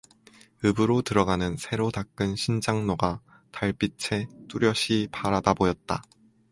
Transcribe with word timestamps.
읍으로 0.65 1.03
들어가는 1.03 1.57
새로 1.57 1.91
닦은 1.91 2.35
신작로가 2.35 3.21
달빛에 3.51 4.25
뚜렷이 4.49 5.07
바라다보였다. 5.11 6.01